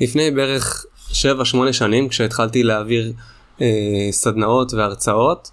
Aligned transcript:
לפני 0.00 0.30
בערך 0.30 0.86
7-8 1.10 1.12
שנים 1.72 2.08
כשהתחלתי 2.08 2.62
להעביר 2.62 3.12
אה, 3.60 4.08
סדנאות 4.10 4.74
והרצאות, 4.74 5.50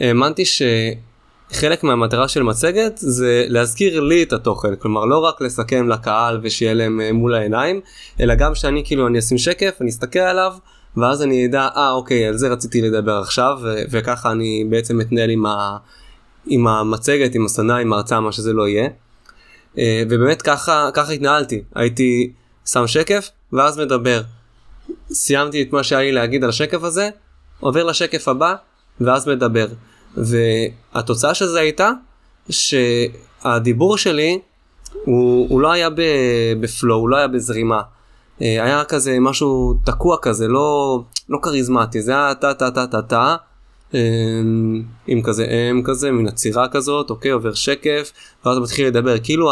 האמנתי 0.00 0.42
שחלק 0.44 1.84
מהמטרה 1.84 2.28
של 2.28 2.42
מצגת 2.42 2.92
זה 2.96 3.44
להזכיר 3.48 4.00
לי 4.00 4.22
את 4.22 4.32
התוכן, 4.32 4.76
כלומר 4.76 5.04
לא 5.04 5.18
רק 5.18 5.40
לסכם 5.40 5.88
לקהל 5.88 6.40
ושיהיה 6.42 6.74
להם 6.74 7.00
אה, 7.00 7.12
מול 7.12 7.34
העיניים, 7.34 7.80
אלא 8.20 8.34
גם 8.34 8.54
שאני 8.54 8.82
כאילו 8.84 9.06
אני 9.06 9.18
אשים 9.18 9.38
שקף, 9.38 9.78
אני 9.80 9.90
אסתכל 9.90 10.18
עליו, 10.18 10.52
ואז 10.96 11.22
אני 11.22 11.46
אדע, 11.46 11.68
אה 11.76 11.90
אוקיי, 11.90 12.26
על 12.26 12.36
זה 12.36 12.48
רציתי 12.48 12.82
לדבר 12.82 13.18
עכשיו, 13.18 13.58
ו- 13.62 13.82
וככה 13.90 14.30
אני 14.30 14.64
בעצם 14.70 14.98
מתנהל 14.98 15.30
עם, 15.30 15.46
ה- 15.46 15.76
עם 16.46 16.66
המצגת, 16.66 17.34
עם 17.34 17.44
הסדנה, 17.44 17.76
עם 17.76 17.92
ההרצאה, 17.92 18.20
מה 18.20 18.32
שזה 18.32 18.52
לא 18.52 18.68
יהיה. 18.68 18.88
אה, 19.78 20.02
ובאמת 20.08 20.42
ככה, 20.42 20.90
ככה 20.94 21.12
התנהלתי, 21.12 21.62
הייתי 21.74 22.32
שם 22.72 22.86
שקף, 22.86 23.30
ואז 23.52 23.78
מדבר. 23.78 24.22
סיימתי 25.12 25.62
את 25.62 25.72
מה 25.72 25.82
שהיה 25.82 26.00
לי 26.00 26.12
להגיד 26.12 26.44
על 26.44 26.50
השקף 26.50 26.82
הזה, 26.82 27.10
עובר 27.60 27.84
לשקף 27.84 28.28
הבא, 28.28 28.54
ואז 29.00 29.28
מדבר. 29.28 29.66
והתוצאה 30.16 31.34
של 31.34 31.46
זה 31.46 31.60
הייתה 31.60 31.90
שהדיבור 32.50 33.98
שלי 33.98 34.38
הוא, 35.04 35.46
הוא 35.50 35.60
לא 35.60 35.72
היה 35.72 35.88
בפלואו, 36.60 36.98
הוא 36.98 37.08
לא 37.08 37.16
היה 37.16 37.28
בזרימה. 37.28 37.80
אה, 38.42 38.64
היה 38.64 38.84
כזה 38.84 39.16
משהו 39.20 39.74
תקוע 39.84 40.16
כזה, 40.22 40.48
לא, 40.48 41.00
לא 41.28 41.38
כריזמטי, 41.42 42.02
זה 42.02 42.12
היה 42.12 42.34
טה 42.34 42.54
טה 42.54 42.70
טה 42.70 42.86
טה 42.86 43.02
טה, 43.02 43.36
עם 45.06 45.22
כזה 45.24 45.46
אם 45.70 45.82
כזה, 45.84 46.10
מן 46.10 46.28
עצירה 46.28 46.68
כזאת, 46.68 47.10
אוקיי, 47.10 47.30
עובר 47.30 47.54
שקף, 47.54 48.12
ואז 48.44 48.58
מתחיל 48.58 48.86
לדבר, 48.86 49.18
כאילו 49.18 49.50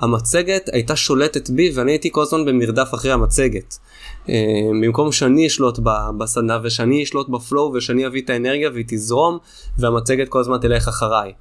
המצגת 0.00 0.70
הייתה 0.72 0.96
שולטת 0.96 1.50
בי 1.50 1.72
ואני 1.74 1.92
הייתי 1.92 2.08
כל 2.12 2.22
הזמן 2.22 2.44
במרדף 2.44 2.94
אחרי 2.94 3.12
המצגת. 3.12 3.78
אה, 4.28 4.34
במקום 4.82 5.12
שאני 5.12 5.46
אשלוט 5.46 5.78
בסדנה 6.18 6.58
ושאני 6.62 7.02
אשלוט 7.02 7.28
בפלואו 7.28 7.72
ושאני 7.74 8.06
אביא 8.06 8.22
את 8.22 8.30
האנרגיה 8.30 8.70
והיא 8.70 8.84
תזרום 8.88 9.38
והמצגת 9.78 10.28
כל 10.28 10.40
הזמן 10.40 10.58
תלך 10.58 10.88
אחריי. 10.88 11.32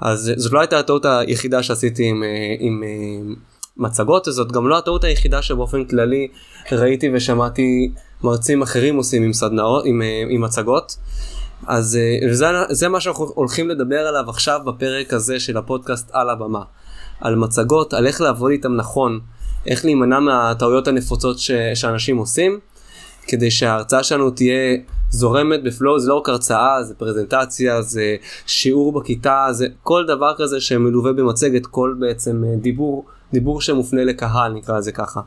אז 0.00 0.32
זאת 0.36 0.52
לא 0.52 0.60
הייתה 0.60 0.78
הטעות 0.78 1.04
היחידה 1.04 1.62
שעשיתי 1.62 2.04
עם, 2.04 2.22
אה, 2.22 2.28
עם 2.58 2.82
אה, 2.82 3.34
מצגות, 3.76 4.24
זאת 4.30 4.52
גם 4.52 4.68
לא 4.68 4.78
הטעות 4.78 5.04
היחידה 5.04 5.42
שבאופן 5.42 5.84
כללי 5.84 6.28
ראיתי 6.72 7.10
ושמעתי 7.14 7.90
מרצים 8.22 8.62
אחרים 8.62 8.96
עושים 8.96 9.22
עם 9.22 9.32
סדנאות, 9.32 9.84
עם, 9.86 10.02
עם 10.30 10.40
מצגות. 10.40 10.96
אז 11.66 11.98
זה, 12.30 12.44
זה 12.70 12.88
מה 12.88 13.00
שאנחנו 13.00 13.32
הולכים 13.34 13.68
לדבר 13.68 13.98
עליו 13.98 14.30
עכשיו 14.30 14.60
בפרק 14.64 15.12
הזה 15.12 15.40
של 15.40 15.56
הפודקאסט 15.56 16.10
על 16.12 16.30
הבמה. 16.30 16.62
על 17.20 17.36
מצגות, 17.36 17.94
על 17.94 18.06
איך 18.06 18.20
לעבוד 18.20 18.50
איתם 18.50 18.76
נכון, 18.76 19.20
איך 19.66 19.84
להימנע 19.84 20.20
מהטעויות 20.20 20.88
הנפוצות 20.88 21.38
ש, 21.38 21.50
שאנשים 21.74 22.16
עושים, 22.16 22.58
כדי 23.26 23.50
שההרצאה 23.50 24.02
שלנו 24.02 24.30
תהיה 24.30 24.76
זורמת 25.10 25.62
בפלואו, 25.62 25.98
זה 25.98 26.08
לא 26.08 26.14
רק 26.14 26.28
הרצאה, 26.28 26.82
זה 26.82 26.94
פרזנטציה, 26.94 27.82
זה 27.82 28.16
שיעור 28.46 28.92
בכיתה, 28.92 29.46
זה 29.50 29.66
כל 29.82 30.04
דבר 30.06 30.34
כזה 30.38 30.60
שמלווה 30.60 31.12
במצגת, 31.12 31.66
כל 31.66 31.94
בעצם 31.98 32.44
אה, 32.44 32.56
דיבור, 32.56 33.04
דיבור 33.32 33.60
שמופנה 33.60 34.04
לקהל, 34.04 34.52
נקרא 34.52 34.78
לזה 34.78 34.92
ככה. 34.92 35.20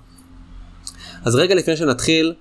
אז 1.25 1.35
רגע 1.35 1.55
לפני 1.55 1.77
שנתחיל, 1.77 2.33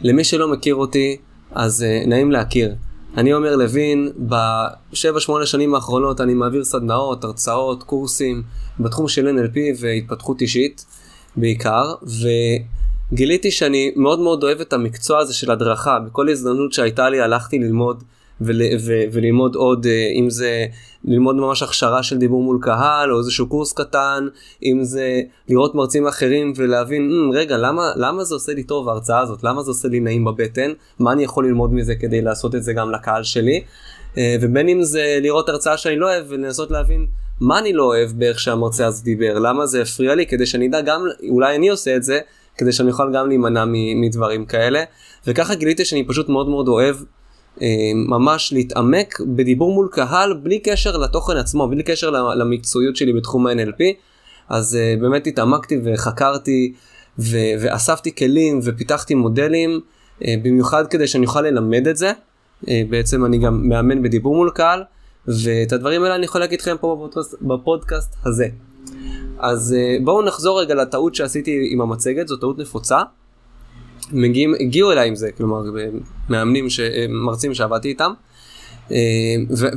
למי 0.00 0.24
שלא 0.24 0.48
מכיר 0.48 0.74
אותי, 0.74 1.16
אז 1.52 1.84
uh, 1.84 2.08
נעים 2.08 2.32
להכיר. 2.32 2.74
אני 3.16 3.34
אומר 3.34 3.56
לוין, 3.56 4.12
בשבע 4.18 5.20
שמונה 5.20 5.46
שנים 5.46 5.74
האחרונות 5.74 6.20
אני 6.20 6.34
מעביר 6.34 6.64
סדנאות, 6.64 7.24
הרצאות, 7.24 7.82
קורסים 7.82 8.42
בתחום 8.80 9.08
של 9.08 9.28
NLP 9.38 9.58
והתפתחות 9.80 10.40
אישית 10.40 10.86
בעיקר, 11.36 11.94
וגיליתי 13.12 13.50
שאני 13.50 13.92
מאוד 13.96 14.20
מאוד 14.20 14.42
אוהב 14.42 14.60
את 14.60 14.72
המקצוע 14.72 15.18
הזה 15.18 15.34
של 15.34 15.50
הדרכה. 15.50 15.98
בכל 15.98 16.28
הזדמנות 16.28 16.72
שהייתה 16.72 17.08
לי 17.08 17.20
הלכתי 17.20 17.58
ללמוד 17.58 18.02
ול, 18.40 18.62
ו, 18.80 18.92
וללמוד 19.12 19.54
עוד, 19.54 19.86
אה, 19.86 20.10
אם 20.14 20.30
זה 20.30 20.66
ללמוד 21.04 21.36
ממש 21.36 21.62
הכשרה 21.62 22.02
של 22.02 22.18
דיבור 22.18 22.42
מול 22.42 22.58
קהל, 22.62 23.12
או 23.12 23.18
איזשהו 23.18 23.46
קורס 23.46 23.72
קטן, 23.72 24.26
אם 24.62 24.78
זה 24.82 25.20
לראות 25.48 25.74
מרצים 25.74 26.06
אחרים 26.06 26.52
ולהבין, 26.56 27.10
mm, 27.10 27.36
רגע, 27.36 27.56
למה, 27.56 27.92
למה 27.96 28.24
זה 28.24 28.34
עושה 28.34 28.52
לי 28.52 28.62
טוב 28.62 28.88
ההרצאה 28.88 29.20
הזאת? 29.20 29.44
למה 29.44 29.62
זה 29.62 29.70
עושה 29.70 29.88
לי 29.88 30.00
נעים 30.00 30.24
בבטן? 30.24 30.72
מה 30.98 31.12
אני 31.12 31.24
יכול 31.24 31.46
ללמוד 31.46 31.72
מזה 31.72 31.94
כדי 31.94 32.22
לעשות 32.22 32.54
את 32.54 32.62
זה 32.62 32.72
גם 32.72 32.90
לקהל 32.90 33.22
שלי? 33.22 33.62
אה, 34.18 34.36
ובין 34.40 34.68
אם 34.68 34.82
זה 34.82 35.18
לראות 35.22 35.48
הרצאה 35.48 35.76
שאני 35.76 35.96
לא 35.96 36.06
אוהב 36.06 36.24
ולנסות 36.28 36.70
להבין 36.70 37.06
מה 37.40 37.58
אני 37.58 37.72
לא 37.72 37.84
אוהב 37.84 38.10
באיך 38.10 38.40
שהמרצה 38.40 38.86
הזה 38.86 39.04
דיבר, 39.04 39.38
למה 39.38 39.66
זה 39.66 39.82
הפריע 39.82 40.14
לי, 40.14 40.26
כדי 40.26 40.46
שאני 40.46 40.68
אדע 40.68 40.80
גם, 40.80 41.04
אולי 41.28 41.56
אני 41.56 41.68
עושה 41.68 41.96
את 41.96 42.02
זה, 42.02 42.18
כדי 42.58 42.72
שאני 42.72 42.90
אוכל 42.90 43.12
גם 43.12 43.28
להימנע 43.28 43.64
מדברים 43.96 44.44
כאלה. 44.44 44.82
וככה 45.26 45.54
גיליתי 45.54 45.84
שאני 45.84 46.04
פשוט 46.06 46.28
מאוד 46.28 46.48
מאוד 46.48 46.68
אוהב 46.68 46.96
ממש 47.94 48.52
להתעמק 48.52 49.20
בדיבור 49.20 49.72
מול 49.72 49.88
קהל 49.92 50.32
בלי 50.32 50.58
קשר 50.58 50.96
לתוכן 50.96 51.36
עצמו, 51.36 51.68
בלי 51.68 51.82
קשר 51.82 52.10
למקצועיות 52.10 52.96
שלי 52.96 53.12
בתחום 53.12 53.46
ה-NLP. 53.46 53.82
אז 54.48 54.76
אה, 54.76 54.94
באמת 55.00 55.26
התעמקתי 55.26 55.80
וחקרתי 55.84 56.72
ו- 57.18 57.54
ואספתי 57.60 58.14
כלים 58.14 58.60
ופיתחתי 58.62 59.14
מודלים, 59.14 59.80
אה, 60.24 60.34
במיוחד 60.42 60.86
כדי 60.86 61.06
שאני 61.06 61.26
אוכל 61.26 61.42
ללמד 61.42 61.88
את 61.88 61.96
זה. 61.96 62.12
בעצם 62.88 63.24
אני 63.24 63.38
גם 63.38 63.68
מאמן 63.68 64.02
בדיבור 64.02 64.34
מול 64.34 64.50
קהל, 64.50 64.82
ואת 65.26 65.72
הדברים 65.72 66.02
האלה 66.02 66.14
אני 66.14 66.24
יכול 66.24 66.40
להגיד 66.40 66.60
לכם 66.60 66.76
פה 66.80 66.96
בפודקאסט, 66.96 67.34
בפודקאסט 67.42 68.14
הזה. 68.24 68.48
אז 69.38 69.76
בואו 70.04 70.22
נחזור 70.22 70.60
רגע 70.60 70.74
לטעות 70.74 71.14
שעשיתי 71.14 71.68
עם 71.72 71.80
המצגת, 71.80 72.28
זו 72.28 72.36
טעות 72.36 72.58
נפוצה. 72.58 72.98
מגיעים, 74.12 74.54
הגיעו 74.60 74.92
אליי 74.92 75.08
עם 75.08 75.14
זה, 75.14 75.32
כלומר 75.36 75.62
מאמנים, 76.28 76.70
ש, 76.70 76.80
מרצים 77.08 77.54
שעבדתי 77.54 77.88
איתם, 77.88 78.12
אה, 78.90 78.96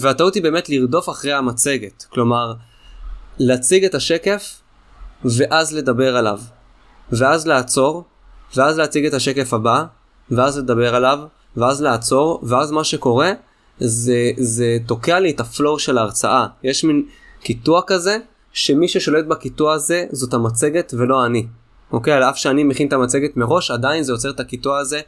והטעות 0.01 0.35
היא 0.35 0.43
באמת 0.43 0.69
לרדוף 0.69 1.09
אחרי 1.09 1.33
המצגת, 1.33 2.05
כלומר 2.09 2.53
להציג 3.39 3.85
את 3.85 3.95
השקף 3.95 4.61
ואז 5.25 5.73
לדבר 5.73 6.15
עליו, 6.15 6.39
ואז 7.11 7.47
לעצור, 7.47 8.03
ואז 8.55 8.77
להציג 8.77 9.05
את 9.05 9.13
השקף 9.13 9.53
הבא, 9.53 9.83
ואז 10.31 10.57
לדבר 10.57 10.95
עליו, 10.95 11.19
ואז 11.57 11.81
לעצור, 11.81 12.39
ואז 12.43 12.71
מה 12.71 12.83
שקורה 12.83 13.31
זה, 13.79 14.31
זה 14.37 14.77
תוקע 14.85 15.19
לי 15.19 15.31
את 15.31 15.39
הפלואו 15.39 15.79
של 15.79 15.97
ההרצאה, 15.97 16.47
יש 16.63 16.83
מין 16.83 17.05
קיטוע 17.43 17.81
כזה, 17.87 18.17
שמי 18.53 18.87
ששולט 18.87 19.25
בקיטוע 19.25 19.73
הזה 19.73 20.05
זאת 20.11 20.33
המצגת 20.33 20.93
ולא 20.97 21.25
אני. 21.25 21.47
אוקיי? 21.91 22.13
על 22.13 22.23
אף 22.23 22.37
שאני 22.37 22.63
מכין 22.63 22.87
את 22.87 22.93
המצגת 22.93 23.37
מראש, 23.37 23.71
עדיין 23.71 24.03
זה 24.03 24.13
יוצר 24.13 24.29
את 24.29 24.39
הקיטוע 24.39 24.77
הזה, 24.77 24.99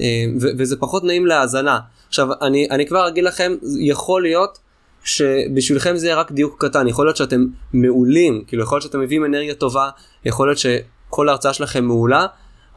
אה, 0.00 0.24
וזה 0.58 0.76
פחות 0.76 1.04
נעים 1.04 1.26
להאזנה. 1.26 1.78
עכשיו, 2.08 2.28
אני, 2.42 2.68
אני 2.70 2.86
כבר 2.86 3.08
אגיד 3.08 3.24
לכם, 3.24 3.52
יכול 3.80 4.22
להיות 4.22 4.58
שבשבילכם 5.04 5.96
זה 5.96 6.06
יהיה 6.06 6.16
רק 6.16 6.32
דיוק 6.32 6.64
קטן, 6.64 6.88
יכול 6.88 7.06
להיות 7.06 7.16
שאתם 7.16 7.46
מעולים, 7.72 8.44
כאילו 8.46 8.62
יכול 8.62 8.76
להיות 8.76 8.82
שאתם 8.82 9.00
מביאים 9.00 9.24
אנרגיה 9.24 9.54
טובה, 9.54 9.90
יכול 10.24 10.48
להיות 10.48 10.58
שכל 10.58 11.28
ההרצאה 11.28 11.52
שלכם 11.52 11.84
מעולה, 11.84 12.26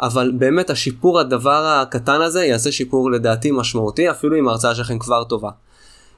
אבל 0.01 0.31
באמת 0.37 0.69
השיפור 0.69 1.19
הדבר 1.19 1.65
הקטן 1.65 2.21
הזה 2.21 2.45
יעשה 2.45 2.71
שיפור 2.71 3.11
לדעתי 3.11 3.51
משמעותי, 3.51 4.11
אפילו 4.11 4.39
אם 4.39 4.47
ההרצאה 4.47 4.75
שלכם 4.75 4.99
כבר 4.99 5.23
טובה. 5.23 5.49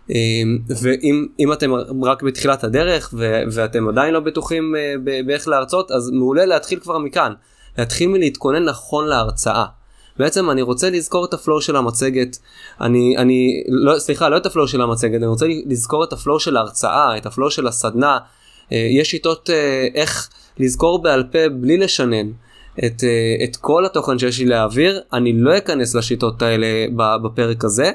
אמ, 0.09 0.58
ואם 0.81 1.53
אתם 1.53 1.72
רק 2.03 2.24
בתחילת 2.24 2.64
הדרך 2.64 3.14
ו, 3.18 3.42
ואתם 3.52 3.90
עדיין 3.90 4.14
לא 4.14 4.20
בטוחים 4.20 4.75
אה, 4.75 4.94
באיך 5.25 5.47
להרצות 5.47 5.92
אז 5.92 6.09
מעולה 6.09 6.46
להתחיל 6.46 6.80
כבר 6.80 6.97
מכאן 6.97 7.34
להתחיל 7.78 8.09
מלהתכונן 8.09 8.64
נכון 8.64 9.08
להרצאה. 9.08 9.66
בעצם 10.20 10.50
אני 10.50 10.62
רוצה 10.62 10.90
לזכור 10.90 11.25
את 11.25 11.34
ה 11.34 11.39
flow 11.39 11.62
של 11.62 11.75
המצגת 11.75 12.38
אני 12.81 13.18
אני 13.18 13.64
לא 13.68 14.00
סליחה 14.00 14.30
לא 14.30 14.38
את 14.38 14.46
ה 14.46 14.50
flow 14.50 14.68
של 14.68 14.81
המצגת 14.81 15.16
אני 15.16 15.25
רוצה 15.25 15.46
לזכור 15.66 16.03
את 16.03 16.14
ה 16.14 16.19
flow 16.19 16.40
של 16.40 16.58
ההרצאה 16.58 17.18
את 17.18 17.26
ה 17.25 17.31
flow 17.31 17.52
של 17.52 17.68
הסדנה 17.68 18.18
אה, 18.72 18.88
יש 18.91 19.12
שיטות 19.12 19.50
אה, 19.50 19.88
איך 19.96 20.30
לזכור 20.59 21.02
בעל 21.02 21.24
פה 21.31 21.50
בלי 21.50 21.78
לשנן 21.78 22.28
את, 22.86 23.03
את 23.44 23.56
כל 23.56 23.86
התוכן 23.86 24.20
שיש 24.20 24.40
לי 24.40 24.46
להעביר 24.46 25.02
אני 25.14 25.34
לא 25.35 25.58
אכנס 25.58 25.96
לשיטות 25.96 26.41
האלה 26.41 26.67
בפרק 27.23 27.66
הזה. 27.66 27.91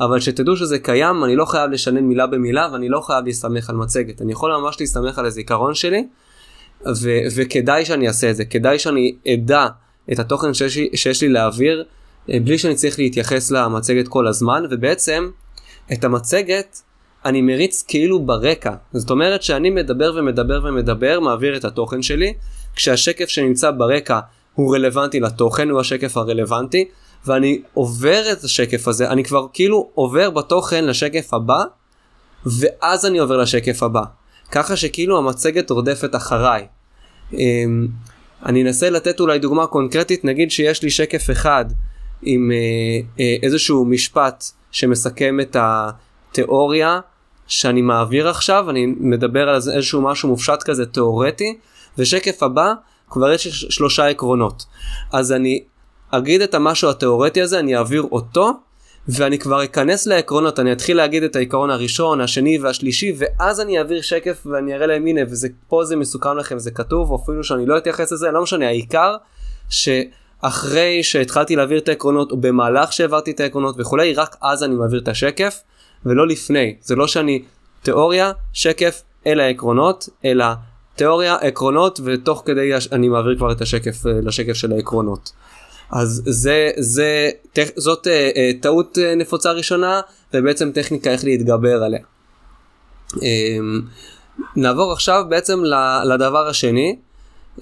אבל 0.00 0.20
שתדעו 0.20 0.56
שזה 0.56 0.78
קיים, 0.78 1.24
אני 1.24 1.36
לא 1.36 1.44
חייב 1.44 1.70
לשנן 1.70 2.04
מילה 2.04 2.26
במילה 2.26 2.68
ואני 2.72 2.88
לא 2.88 3.00
חייב 3.00 3.24
להסתמך 3.24 3.70
על 3.70 3.76
מצגת. 3.76 4.22
אני 4.22 4.32
יכול 4.32 4.56
ממש 4.56 4.76
להסתמך 4.80 5.18
על 5.18 5.26
הזיכרון 5.26 5.74
שלי, 5.74 6.06
ו- 6.86 7.20
וכדאי 7.36 7.84
שאני 7.84 8.08
אעשה 8.08 8.30
את 8.30 8.36
זה, 8.36 8.44
כדאי 8.44 8.78
שאני 8.78 9.16
אדע 9.34 9.66
את 10.12 10.18
התוכן 10.18 10.54
שיש 10.54 10.78
שיש 10.94 11.22
לי 11.22 11.28
להעביר, 11.28 11.84
אה, 12.30 12.38
בלי 12.44 12.58
שאני 12.58 12.74
צריך 12.74 12.98
להתייחס 12.98 13.50
למצגת 13.50 14.08
כל 14.08 14.26
הזמן, 14.26 14.64
ובעצם 14.70 15.30
את 15.92 16.04
המצגת 16.04 16.82
אני 17.24 17.42
מריץ 17.42 17.84
כאילו 17.88 18.22
ברקע. 18.22 18.74
זאת 18.92 19.10
אומרת 19.10 19.42
שאני 19.42 19.70
מדבר 19.70 20.12
ומדבר 20.16 20.60
ומדבר, 20.64 21.20
מעביר 21.20 21.56
את 21.56 21.64
התוכן 21.64 22.02
שלי, 22.02 22.34
כשהשקף 22.76 23.28
שנמצא 23.28 23.70
ברקע 23.70 24.20
הוא 24.54 24.74
רלוונטי 24.74 25.20
לתוכן, 25.20 25.70
הוא 25.70 25.80
השקף 25.80 26.16
הרלוונטי, 26.16 26.88
ואני 27.26 27.62
עובר 27.74 28.32
את 28.32 28.44
השקף 28.44 28.88
הזה, 28.88 29.10
אני 29.10 29.24
כבר 29.24 29.46
כאילו 29.52 29.90
עובר 29.94 30.30
בתוכן 30.30 30.84
לשקף 30.84 31.34
הבא, 31.34 31.64
ואז 32.46 33.06
אני 33.06 33.18
עובר 33.18 33.36
לשקף 33.36 33.82
הבא. 33.82 34.02
ככה 34.50 34.76
שכאילו 34.76 35.18
המצגת 35.18 35.70
רודפת 35.70 36.14
אחריי. 36.14 36.66
אמ, 37.32 37.86
אני 38.46 38.62
אנסה 38.62 38.90
לתת 38.90 39.20
אולי 39.20 39.38
דוגמה 39.38 39.66
קונקרטית, 39.66 40.24
נגיד 40.24 40.50
שיש 40.50 40.82
לי 40.82 40.90
שקף 40.90 41.30
אחד 41.30 41.64
עם 42.22 42.50
אה, 42.52 42.56
אה, 43.20 43.36
איזשהו 43.42 43.84
משפט 43.84 44.44
שמסכם 44.70 45.40
את 45.40 45.56
התיאוריה 45.60 47.00
שאני 47.46 47.82
מעביר 47.82 48.28
עכשיו, 48.28 48.70
אני 48.70 48.86
מדבר 48.86 49.48
על 49.48 49.54
איזשהו 49.54 50.02
משהו 50.02 50.28
מופשט 50.28 50.62
כזה 50.62 50.86
תיאורטי, 50.86 51.58
ושקף 51.98 52.42
הבא 52.42 52.72
כבר 53.10 53.30
יש 53.30 53.48
שלושה 53.48 54.06
עקרונות. 54.06 54.64
אז 55.12 55.32
אני 55.32 55.64
אגיד 56.10 56.42
את 56.42 56.54
המשהו 56.54 56.90
התיאורטי 56.90 57.42
הזה, 57.42 57.58
אני 57.58 57.76
אעביר 57.76 58.02
אותו, 58.02 58.52
ואני 59.08 59.38
כבר 59.38 59.64
אכנס 59.64 60.06
לעקרונות, 60.06 60.58
אני 60.58 60.72
אתחיל 60.72 60.96
להגיד 60.96 61.22
את 61.22 61.36
העיקרון 61.36 61.70
הראשון, 61.70 62.20
השני 62.20 62.58
והשלישי, 62.58 63.14
ואז 63.18 63.60
אני 63.60 63.78
אעביר 63.78 64.02
שקף 64.02 64.46
ואני 64.46 64.74
אראה 64.74 64.86
להם 64.86 65.06
הנה, 65.06 65.20
ופה 65.30 65.84
זה 65.84 65.96
מסוכם 65.96 66.36
לכם, 66.36 66.58
זה 66.58 66.70
כתוב, 66.70 67.10
או 67.10 67.16
אפילו 67.16 67.44
שאני 67.44 67.66
לא 67.66 67.78
אתייחס 67.78 68.12
לזה, 68.12 68.30
לא 68.30 68.42
משנה, 68.42 68.66
העיקר 68.66 69.16
שאחרי 69.68 71.02
שהתחלתי 71.02 71.56
להעביר 71.56 71.78
את 71.78 71.88
העקרונות, 71.88 72.32
או 72.32 72.36
במהלך 72.36 72.92
שהעברתי 72.92 73.30
את 73.30 73.40
העקרונות 73.40 73.74
וכולי, 73.78 74.14
רק 74.14 74.36
אז 74.42 74.62
אני 74.62 74.74
מעביר 74.74 75.00
את 75.00 75.08
השקף, 75.08 75.60
ולא 76.06 76.26
לפני. 76.26 76.76
זה 76.80 76.96
לא 76.96 77.06
שאני 77.06 77.42
תיאוריה, 77.82 78.32
שקף, 78.52 79.02
אלה 79.26 79.44
העקרונות, 79.44 80.08
אלא 80.24 80.44
תיאוריה, 80.96 81.36
עקרונות, 81.40 82.00
ותוך 82.04 82.42
כדי 82.46 82.70
אני 82.92 83.08
מעביר 83.08 83.36
כבר 83.36 83.52
את 83.52 83.60
השקף 83.60 84.06
אה, 84.06 84.12
לשקף 84.22 84.52
של 84.52 84.72
העקרונות. 84.72 85.32
אז 85.90 86.22
זה, 86.26 86.70
זה, 86.76 87.30
זאת 87.76 88.06
אה, 88.06 88.30
אה, 88.36 88.50
טעות 88.60 88.98
אה, 88.98 89.14
נפוצה 89.14 89.52
ראשונה, 89.52 90.00
ובעצם 90.34 90.72
טכניקה 90.72 91.10
איך 91.10 91.24
להתגבר 91.24 91.82
עליה. 91.82 92.00
אה, 93.22 93.58
נעבור 94.56 94.92
עכשיו 94.92 95.24
בעצם 95.28 95.62
לדבר 96.04 96.48
השני, 96.48 96.96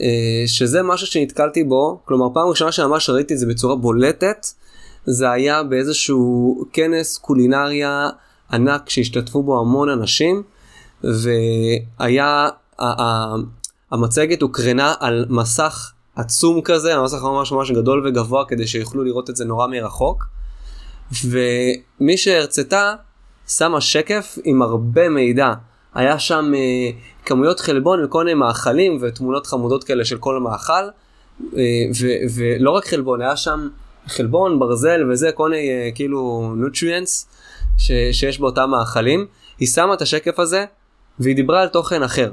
אה, 0.00 0.06
שזה 0.47 0.82
משהו 0.82 1.06
שנתקלתי 1.06 1.65
בו, 1.65 2.00
כלומר 2.05 2.26
פעם 2.35 2.49
ראשונה 2.49 2.73
שממש 2.73 3.11
ראיתי 3.11 3.35
את 3.35 3.38
זה 3.38 3.47
בצורה 3.47 3.76
בולטת, 3.76 4.47
זה 5.06 5.31
היה 5.31 5.62
באיזשהו 5.62 6.65
כנס 6.73 7.19
קולינריה 7.19 8.09
ענק 8.53 8.91
שהשתתפו 8.91 9.43
בו 9.43 9.61
המון 9.61 9.88
אנשים, 9.88 10.43
והיה, 11.05 12.49
המצגת 13.91 14.43
הוקרנה 14.43 14.94
על 15.00 15.27
מסך 15.29 15.94
עצום 16.17 16.61
כזה, 16.61 16.95
המסך 16.95 17.23
ממש 17.23 17.53
ממש 17.53 17.71
גדול 17.71 18.07
וגבוה 18.07 18.45
כדי 18.49 18.67
שיוכלו 18.67 19.05
לראות 19.05 19.31
את 19.31 19.37
זה 19.37 19.45
נורא 19.45 19.67
מרחוק. 19.67 20.25
ומי 21.25 22.17
שהרצתה 22.17 22.95
שמה 23.49 23.81
שקף 23.81 24.39
עם 24.45 24.63
הרבה 24.63 25.09
מידע. 25.09 25.53
היה 25.95 26.19
שם 26.19 26.53
אה, 26.55 26.91
כמויות 27.25 27.61
חלבון 27.61 28.05
וכל 28.05 28.25
מיני 28.25 28.35
מאכלים 28.35 28.99
ותמונות 29.01 29.47
חמודות 29.47 29.85
כאלה 29.85 30.05
של 30.05 30.19
כל 30.19 30.37
המאכל. 30.37 30.73
אה, 31.57 31.61
ולא 32.35 32.71
רק 32.71 32.87
חלבון, 32.87 33.23
היה 33.23 33.37
שם 33.37 33.69
חלבון, 34.07 34.59
ברזל 34.59 35.11
וזה, 35.11 35.33
כל 35.33 35.51
מיני 35.51 35.69
אה, 35.69 35.91
כאילו 35.95 36.53
נוטריאנס 36.57 37.29
שיש 38.13 38.41
באותם 38.41 38.71
מאכלים. 38.71 39.27
היא 39.59 39.69
שמה 39.69 39.95
את 39.95 40.03
השקף 40.03 40.39
הזה 40.39 40.65
והיא 41.19 41.37
דיברה 41.37 41.63
על 41.63 41.69
תוכן 41.69 42.03
אחר. 42.03 42.33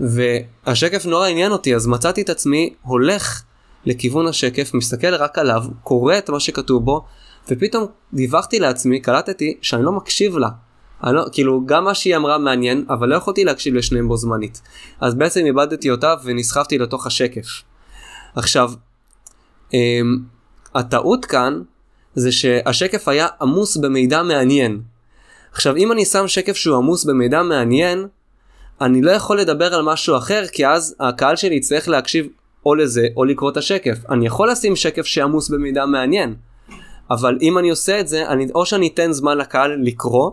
והשקף 0.00 1.06
נורא 1.06 1.28
עניין 1.28 1.52
אותי, 1.52 1.74
אז 1.74 1.86
מצאתי 1.86 2.22
את 2.22 2.30
עצמי 2.30 2.74
הולך 2.82 3.42
לכיוון 3.84 4.26
השקף, 4.26 4.74
מסתכל 4.74 5.14
רק 5.14 5.38
עליו, 5.38 5.64
קורא 5.82 6.18
את 6.18 6.30
מה 6.30 6.40
שכתוב 6.40 6.84
בו, 6.84 7.04
ופתאום 7.50 7.86
דיווחתי 8.12 8.58
לעצמי, 8.60 9.00
קלטתי 9.00 9.58
שאני 9.62 9.84
לא 9.84 9.92
מקשיב 9.92 10.38
לה. 10.38 10.48
לא, 11.04 11.24
כאילו 11.32 11.66
גם 11.66 11.84
מה 11.84 11.94
שהיא 11.94 12.16
אמרה 12.16 12.38
מעניין, 12.38 12.84
אבל 12.88 13.08
לא 13.08 13.16
יכולתי 13.16 13.44
להקשיב 13.44 13.74
לשניהם 13.74 14.08
בו 14.08 14.16
זמנית. 14.16 14.62
אז 15.00 15.14
בעצם 15.14 15.46
איבדתי 15.46 15.90
אותה 15.90 16.14
ונסחפתי 16.24 16.78
לתוך 16.78 17.06
השקף. 17.06 17.46
עכשיו, 18.36 18.72
אמ, 19.74 20.18
הטעות 20.74 21.24
כאן 21.24 21.62
זה 22.14 22.32
שהשקף 22.32 23.08
היה 23.08 23.26
עמוס 23.40 23.76
במידע 23.76 24.22
מעניין. 24.22 24.80
עכשיו 25.52 25.76
אם 25.76 25.92
אני 25.92 26.04
שם 26.04 26.28
שקף 26.28 26.56
שהוא 26.56 26.76
עמוס 26.76 27.04
במידע 27.04 27.42
מעניין, 27.42 28.06
אני 28.80 29.02
לא 29.02 29.10
יכול 29.10 29.40
לדבר 29.40 29.74
על 29.74 29.82
משהו 29.82 30.16
אחר 30.16 30.42
כי 30.52 30.66
אז 30.66 30.96
הקהל 31.00 31.36
שלי 31.36 31.54
יצטרך 31.54 31.88
להקשיב 31.88 32.26
או 32.66 32.74
לזה 32.74 33.06
או 33.16 33.24
לקרוא 33.24 33.50
את 33.50 33.56
השקף. 33.56 33.98
אני 34.10 34.26
יכול 34.26 34.50
לשים 34.50 34.76
שקף 34.76 35.06
שעמוס 35.06 35.48
במידע 35.48 35.86
מעניין, 35.86 36.34
אבל 37.10 37.38
אם 37.42 37.58
אני 37.58 37.70
עושה 37.70 38.00
את 38.00 38.08
זה, 38.08 38.28
אני, 38.28 38.46
או 38.54 38.66
שאני 38.66 38.90
אתן 38.94 39.12
זמן 39.12 39.38
לקהל 39.38 39.78
לקרוא, 39.82 40.30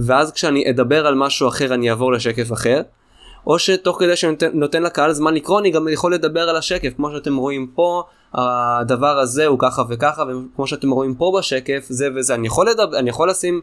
ואז 0.00 0.32
כשאני 0.32 0.70
אדבר 0.70 1.06
על 1.06 1.14
משהו 1.14 1.48
אחר 1.48 1.74
אני 1.74 1.90
אעבור 1.90 2.12
לשקף 2.12 2.52
אחר, 2.52 2.82
או 3.46 3.58
שתוך 3.58 3.98
כדי 4.00 4.16
שאני 4.16 4.32
נותן, 4.32 4.50
נותן 4.52 4.82
לקהל 4.82 5.12
זמן 5.12 5.34
לקרוא 5.34 5.60
אני 5.60 5.70
גם 5.70 5.88
יכול 5.88 6.14
לדבר 6.14 6.48
על 6.48 6.56
השקף, 6.56 6.92
כמו 6.96 7.10
שאתם 7.10 7.36
רואים 7.36 7.66
פה, 7.74 8.02
הדבר 8.34 9.18
הזה 9.18 9.46
הוא 9.46 9.58
ככה 9.58 9.82
וככה, 9.88 10.22
וכמו 10.22 10.66
שאתם 10.66 10.90
רואים 10.90 11.14
פה 11.14 11.32
בשקף, 11.38 11.86
זה 11.88 12.08
וזה, 12.16 12.34
אני 12.34 12.46
יכול, 12.46 12.68
לדבר, 12.68 12.98
אני 12.98 13.10
יכול 13.10 13.30
לשים 13.30 13.60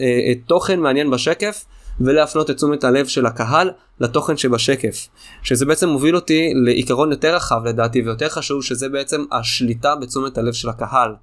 אה, 0.00 0.32
תוכן 0.46 0.80
מעניין 0.80 1.10
בשקף, 1.10 1.64
ולהפנות 2.00 2.50
את 2.50 2.56
תשומת 2.56 2.84
הלב 2.84 3.06
של 3.06 3.26
הקהל 3.26 3.70
לתוכן 4.00 4.36
שבשקף. 4.36 5.08
שזה 5.42 5.66
בעצם 5.66 5.88
מוביל 5.88 6.16
אותי 6.16 6.52
לעיקרון 6.54 7.10
יותר 7.10 7.34
רחב 7.34 7.64
לדעתי 7.64 8.02
ויותר 8.02 8.28
חשוב 8.28 8.62
שזה 8.62 8.88
בעצם 8.88 9.24
השליטה 9.32 9.96
בתשומת 9.96 10.38
הלב 10.38 10.52
של 10.52 10.68
הקהל. 10.68 11.14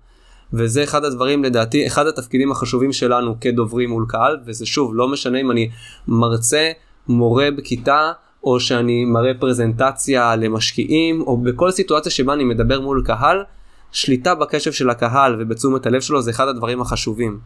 וזה 0.54 0.84
אחד 0.84 1.04
הדברים 1.06 1.44
לדעתי, 1.44 1.88
אחד 1.88 2.08
התפקידים 2.08 2.52
החשובים 2.52 2.94
שלנו 2.94 3.36
כדוברים 3.42 3.90
מול 3.90 4.06
קהל, 4.10 4.38
וזה 4.46 4.66
שוב, 4.66 4.92
לא 4.96 5.08
משנה 5.08 5.42
אם 5.42 5.52
אני 5.52 5.70
מרצה, 6.08 6.72
מורה 7.08 7.52
בכיתה, 7.52 8.12
או 8.44 8.60
שאני 8.60 9.06
מראה 9.06 9.32
פרזנטציה 9.40 10.36
למשקיעים, 10.36 11.22
או 11.22 11.38
בכל 11.38 11.72
סיטואציה 11.72 12.12
שבה 12.12 12.34
אני 12.34 12.44
מדבר 12.44 12.82
מול 12.82 13.04
קהל, 13.06 13.44
שליטה 13.92 14.36
בקשב 14.36 14.72
של 14.72 14.90
הקהל 14.90 15.36
ובתשומת 15.40 15.86
הלב 15.86 16.02
שלו 16.02 16.22
זה 16.22 16.32
אחד 16.32 16.48
הדברים 16.48 16.82
החשובים. 16.82 17.40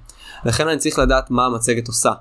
לכן 0.45 0.67
אני 0.67 0.77
צריך 0.77 0.99
לדעת 0.99 1.31
מה 1.31 1.45
המצגת 1.45 1.87
עושה. 1.87 2.11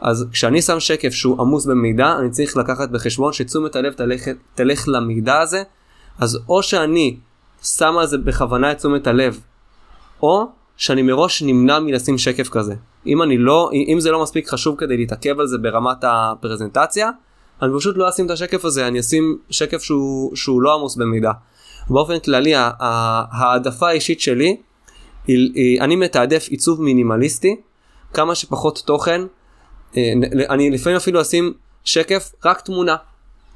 אז 0.00 0.26
כשאני 0.32 0.62
שם 0.62 0.80
שקף 0.80 1.10
שהוא 1.10 1.40
עמוס 1.40 1.66
במידע, 1.66 2.16
אני 2.18 2.30
צריך 2.30 2.56
לקחת 2.56 2.90
בחשבון 2.90 3.32
שתשומת 3.32 3.76
הלב 3.76 3.92
תלך, 3.92 4.22
תלך 4.54 4.84
למידע 4.88 5.38
הזה, 5.38 5.62
אז 6.18 6.38
או 6.48 6.62
שאני 6.62 7.16
שם 7.62 7.98
על 7.98 8.06
זה 8.06 8.18
בכוונה 8.18 8.72
את 8.72 8.76
תשומת 8.78 9.06
הלב, 9.06 9.40
או 10.22 10.46
שאני 10.76 11.02
מראש 11.02 11.42
נמנע 11.42 11.78
מלשים 11.78 12.18
שקף 12.18 12.48
כזה. 12.48 12.74
אם 13.06 13.22
אני 13.22 13.38
לא, 13.38 13.70
אם 13.72 14.00
זה 14.00 14.10
לא 14.10 14.22
מספיק 14.22 14.48
חשוב 14.48 14.76
כדי 14.78 14.96
להתעכב 14.96 15.40
על 15.40 15.46
זה 15.46 15.58
ברמת 15.58 15.98
הפרזנטציה, 16.02 17.10
אני 17.62 17.72
פשוט 17.78 17.96
לא 17.96 18.08
אשים 18.08 18.26
את 18.26 18.30
השקף 18.30 18.64
הזה, 18.64 18.86
אני 18.86 19.00
אשים 19.00 19.38
שקף 19.50 19.82
שהוא, 19.82 20.36
שהוא 20.36 20.62
לא 20.62 20.74
עמוס 20.74 20.96
במידע. 20.96 21.30
באופן 21.90 22.18
כללי, 22.18 22.52
העדפה 22.56 23.88
האישית 23.88 24.20
שלי, 24.20 24.56
היא, 25.26 25.50
היא, 25.54 25.80
אני 25.80 25.96
מתעדף 25.96 26.46
עיצוב 26.48 26.82
מינימליסטי, 26.82 27.56
כמה 28.12 28.34
שפחות 28.34 28.82
תוכן, 28.86 29.22
אני 30.50 30.70
לפעמים 30.70 30.96
אפילו 30.96 31.20
אשים 31.20 31.52
שקף 31.84 32.32
רק 32.44 32.60
תמונה, 32.60 32.96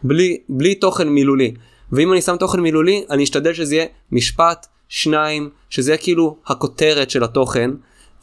בלי, 0.02 0.38
בלי 0.48 0.74
תוכן 0.74 1.08
מילולי. 1.08 1.54
ואם 1.92 2.12
אני 2.12 2.22
שם 2.22 2.36
תוכן 2.36 2.60
מילולי, 2.60 3.04
אני 3.10 3.24
אשתדל 3.24 3.54
שזה 3.54 3.74
יהיה 3.74 3.86
משפט, 4.12 4.66
שניים, 4.88 5.50
שזה 5.70 5.90
יהיה 5.90 5.98
כאילו 5.98 6.36
הכותרת 6.46 7.10
של 7.10 7.24
התוכן, 7.24 7.70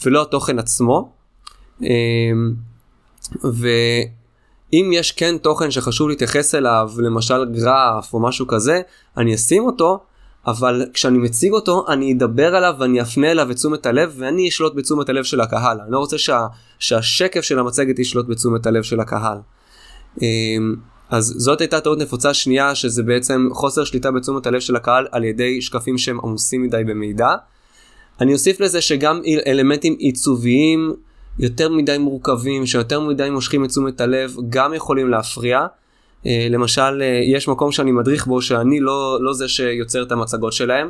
ולא 0.05 0.21
התוכן 0.21 0.59
עצמו. 0.59 1.11
אה, 1.83 1.89
ואם 3.43 4.91
יש 4.93 5.11
כן 5.11 5.37
תוכן 5.37 5.71
שחשוב 5.71 6.09
להתייחס 6.09 6.55
אליו, 6.55 6.91
למשל 6.97 7.45
גרף 7.51 8.13
או 8.13 8.19
משהו 8.19 8.47
כזה, 8.47 8.81
אני 9.17 9.35
אשים 9.35 9.63
אותו, 9.63 10.03
אבל 10.49 10.85
כשאני 10.93 11.17
מציג 11.17 11.53
אותו 11.53 11.85
אני 11.87 12.13
אדבר 12.13 12.55
עליו 12.55 12.75
ואני 12.79 13.01
אפנה 13.01 13.31
אליו 13.31 13.51
את 13.51 13.55
תשומת 13.55 13.85
הלב 13.85 14.13
ואני 14.17 14.49
אשלוט 14.49 14.75
בתשומת 14.75 15.09
הלב 15.09 15.23
של 15.23 15.41
הקהל. 15.41 15.79
אני 15.81 15.91
לא 15.91 15.99
רוצה 15.99 16.17
שה, 16.17 16.47
שהשקף 16.79 17.41
של 17.41 17.59
המצגת 17.59 17.99
ישלוט 17.99 18.27
בתשומת 18.27 18.65
הלב 18.65 18.83
של 18.83 18.99
הקהל. 18.99 19.37
אמ, 20.21 20.75
אז 21.09 21.33
זאת 21.37 21.61
הייתה 21.61 21.81
טעות 21.81 21.99
נפוצה 21.99 22.33
שנייה 22.33 22.75
שזה 22.75 23.03
בעצם 23.03 23.49
חוסר 23.51 23.83
שליטה 23.83 24.11
בתשומת 24.11 24.47
הלב 24.47 24.59
של 24.59 24.75
הקהל 24.75 25.07
על 25.11 25.23
ידי 25.23 25.61
שקפים 25.61 25.97
שהם 25.97 26.19
עמוסים 26.23 26.63
מדי 26.63 26.83
במידע. 26.87 27.35
אני 28.21 28.33
אוסיף 28.33 28.59
לזה 28.59 28.81
שגם 28.81 29.21
אלמנטים 29.47 29.95
עיצוביים 29.99 30.93
יותר 31.39 31.69
מדי 31.69 31.97
מורכבים 31.97 32.65
שיותר 32.65 32.99
מדי 32.99 33.29
מושכים 33.29 33.65
את 33.65 33.69
תשומת 33.69 34.01
הלב 34.01 34.35
גם 34.49 34.73
יכולים 34.73 35.09
להפריע. 35.09 35.65
אה, 36.25 36.47
למשל, 36.49 37.01
אה, 37.01 37.21
יש 37.23 37.47
מקום 37.47 37.71
שאני 37.71 37.91
מדריך 37.91 38.27
בו 38.27 38.41
שאני 38.41 38.79
לא, 38.79 39.17
לא 39.21 39.33
זה 39.33 39.47
שיוצר 39.47 40.03
את 40.03 40.11
המצגות 40.11 40.53
שלהם, 40.53 40.89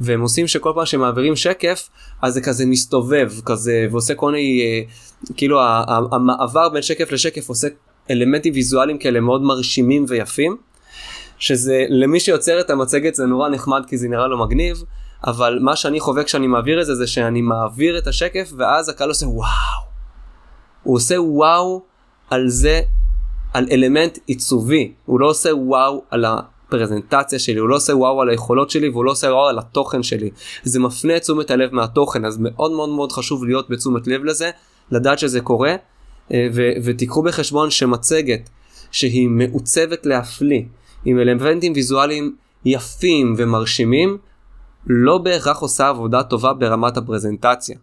והם 0.00 0.20
עושים 0.20 0.46
שכל 0.46 0.72
פעם 0.74 0.86
שמעבירים 0.86 1.36
שקף, 1.36 1.88
אז 2.22 2.34
זה 2.34 2.40
כזה 2.40 2.66
מסתובב 2.66 3.32
כזה, 3.44 3.86
ועושה 3.90 4.14
כל 4.14 4.32
מיני, 4.32 4.60
אה, 4.60 4.80
כאילו 5.36 5.60
המעבר 6.12 6.68
בין 6.68 6.82
שקף 6.82 7.12
לשקף 7.12 7.48
עושה 7.48 7.68
אלמנטים 8.10 8.54
ויזואליים 8.54 8.98
כאלה 8.98 9.20
מאוד 9.20 9.42
מרשימים 9.42 10.04
ויפים, 10.08 10.56
שזה 11.38 11.84
למי 11.88 12.20
שיוצר 12.20 12.60
את 12.60 12.70
המצגת 12.70 13.14
זה 13.14 13.26
נורא 13.26 13.48
נחמד 13.48 13.82
כי 13.88 13.98
זה 13.98 14.08
נראה 14.08 14.26
לו 14.26 14.38
מגניב, 14.44 14.82
אבל 15.26 15.58
מה 15.62 15.76
שאני 15.76 16.00
חווה 16.00 16.24
כשאני 16.24 16.46
מעביר 16.46 16.80
את 16.80 16.86
זה 16.86 16.94
זה 16.94 17.06
שאני 17.06 17.42
מעביר 17.42 17.98
את 17.98 18.06
השקף 18.06 18.52
ואז 18.56 18.88
הקהל 18.88 19.08
עושה 19.08 19.26
וואו. 19.26 19.48
הוא 20.82 20.96
עושה 20.96 21.20
וואו 21.20 21.82
על 22.30 22.48
זה 22.48 22.80
על 23.58 23.66
אלמנט 23.70 24.18
עיצובי, 24.26 24.92
הוא 25.06 25.20
לא 25.20 25.26
עושה 25.26 25.54
וואו 25.54 26.02
על 26.10 26.24
הפרזנטציה 26.24 27.38
שלי, 27.38 27.58
הוא 27.58 27.68
לא 27.68 27.76
עושה 27.76 27.96
וואו 27.96 28.22
על 28.22 28.28
היכולות 28.28 28.70
שלי 28.70 28.88
והוא 28.88 29.04
לא 29.04 29.10
עושה 29.10 29.26
וואו 29.26 29.48
על 29.48 29.58
התוכן 29.58 30.02
שלי. 30.02 30.30
זה 30.62 30.80
מפנה 30.80 31.16
את 31.16 31.22
תשומת 31.22 31.50
הלב 31.50 31.74
מהתוכן, 31.74 32.24
אז 32.24 32.38
מאוד 32.40 32.72
מאוד 32.72 32.88
מאוד 32.88 33.12
חשוב 33.12 33.44
להיות 33.44 33.70
בתשומת 33.70 34.06
לב 34.06 34.24
לזה, 34.24 34.50
לדעת 34.90 35.18
שזה 35.18 35.40
קורה, 35.40 35.74
אה, 36.32 36.48
ו- 36.54 36.72
ותיקחו 36.84 37.22
בחשבון 37.22 37.70
שמצגת 37.70 38.50
שהיא 38.90 39.28
מעוצבת 39.28 40.06
להפליא, 40.06 40.62
עם 41.04 41.18
אלמנטים 41.18 41.72
ויזואליים 41.74 42.36
יפים 42.64 43.34
ומרשימים, 43.38 44.18
לא 44.86 45.18
בהכרח 45.18 45.58
עושה 45.58 45.88
עבודה 45.88 46.22
טובה 46.22 46.52
ברמת 46.52 46.96
הפרזנטציה. 46.96 47.76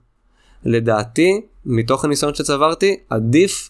לדעתי, 0.65 1.41
מתוך 1.65 2.05
הניסיון 2.05 2.33
שצברתי, 2.33 2.97
עדיף 3.09 3.69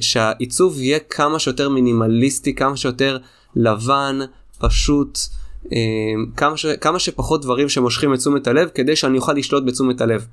שהעיצוב 0.00 0.80
יהיה 0.80 0.98
כמה 0.98 1.38
שיותר 1.38 1.68
מינימליסטי, 1.68 2.54
כמה 2.54 2.76
שיותר 2.76 3.18
לבן, 3.56 4.18
פשוט, 4.58 5.18
אה, 5.72 5.78
כמה, 6.36 6.56
ש, 6.56 6.66
כמה 6.66 6.98
שפחות 6.98 7.42
דברים 7.42 7.68
שמושכים 7.68 8.14
את 8.14 8.18
תשומת 8.18 8.46
הלב, 8.46 8.68
כדי 8.74 8.96
שאני 8.96 9.18
אוכל 9.18 9.32
לשלוט 9.32 9.64
בתשומת 9.64 10.00
הלב. 10.00 10.26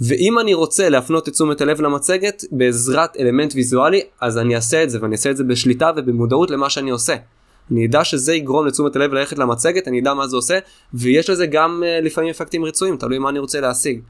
ואם 0.00 0.38
אני 0.38 0.54
רוצה 0.54 0.88
להפנות 0.88 1.28
את 1.28 1.32
תשומת 1.32 1.60
הלב 1.60 1.80
למצגת 1.80 2.44
בעזרת 2.52 3.16
אלמנט 3.16 3.52
ויזואלי, 3.54 4.00
אז 4.20 4.38
אני 4.38 4.56
אעשה 4.56 4.82
את 4.82 4.90
זה, 4.90 4.98
ואני 5.02 5.12
אעשה 5.12 5.30
את 5.30 5.36
זה 5.36 5.44
בשליטה 5.44 5.90
ובמודעות 5.96 6.50
למה 6.50 6.70
שאני 6.70 6.90
עושה. 6.90 7.14
אני 7.70 7.86
אדע 7.86 8.04
שזה 8.04 8.34
יגרום 8.34 8.66
לתשומת 8.66 8.96
הלב 8.96 9.12
ללכת 9.12 9.38
למצגת, 9.38 9.88
אני 9.88 10.00
אדע 10.00 10.14
מה 10.14 10.26
זה 10.26 10.36
עושה, 10.36 10.58
ויש 10.94 11.30
לזה 11.30 11.46
גם 11.46 11.82
uh, 11.82 12.04
לפעמים 12.04 12.30
אפקטים 12.30 12.64
רצויים, 12.64 12.96
תלוי 12.96 13.18
מה 13.18 13.28
אני 13.28 13.38
רוצה 13.38 13.60
להשיג. 13.60 14.00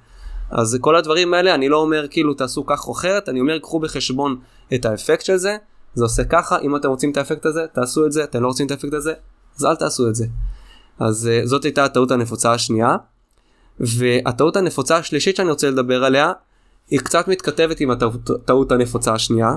אז 0.53 0.79
כל 0.81 0.97
הדברים 0.97 1.35
האלה, 1.35 1.55
אני 1.55 1.69
לא 1.69 1.77
אומר 1.77 2.07
כאילו 2.11 2.35
תעשו 2.35 2.67
כך 2.67 2.87
או 2.87 2.93
אחרת, 2.93 3.29
אני 3.29 3.41
אומר 3.41 3.59
קחו 3.59 3.81
בחשבון 3.81 4.37
את 4.75 4.85
האפקט 4.85 5.25
של 5.25 5.37
זה, 5.37 5.57
זה 5.95 6.05
עושה 6.05 6.25
ככה, 6.25 6.59
אם 6.59 6.77
אתם 6.77 6.89
רוצים 6.89 7.11
את 7.11 7.17
האפקט 7.17 7.47
הזה, 7.47 7.67
תעשו 7.73 8.07
את 8.07 8.13
זה, 8.13 8.25
אתם 8.25 8.43
לא 8.43 8.47
רוצים 8.47 8.67
את 8.67 8.71
האפקט 8.71 8.95
הזה, 8.95 9.13
אז 9.59 9.65
אל 9.65 9.77
תעשו 9.77 10.09
את 10.09 10.15
זה. 10.15 10.27
אז 10.99 11.31
uh, 11.31 11.47
זאת 11.47 11.65
הייתה 11.65 11.85
הטעות 11.85 12.11
הנפוצה 12.11 12.53
השנייה. 12.53 12.97
והטעות 13.81 14.57
הנפוצה 14.57 14.97
השלישית 14.97 15.37
שאני 15.37 15.51
רוצה 15.51 15.71
לדבר 15.71 16.05
עליה, 16.05 16.33
היא 16.91 17.01
קצת 17.01 17.29
מתכתבת 17.29 17.81
עם 17.81 17.91
הטעות 17.91 18.73
הנפוצה 18.73 19.15
השנייה, 19.15 19.51